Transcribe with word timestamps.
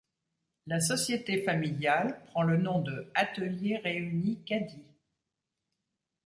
La 0.65 0.79
société 0.79 1.43
familiale 1.43 2.19
prend 2.25 2.41
le 2.41 2.57
nom 2.57 2.81
de 2.81 3.11
Ateliers 3.13 3.77
Réunis 3.83 4.39
Caddie. 4.47 4.95